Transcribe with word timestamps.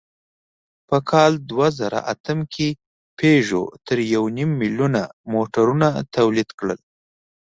په 0.89 0.97
کال 1.09 1.31
دوهزرهاتم 1.49 2.39
کې 2.53 2.67
پيژو 3.17 3.63
تر 3.87 3.97
یونیم 4.13 4.49
میلیونه 4.61 5.01
موټرونه 5.33 5.87
تولید 6.15 6.49
کړل. 6.59 6.79